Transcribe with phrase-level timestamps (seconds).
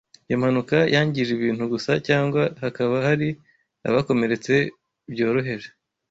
[0.27, 3.27] Iyo impanuka yangije ibintu gusa cyangwa hakaba hari
[3.87, 4.53] abakomeretse
[5.11, 5.69] byoroheje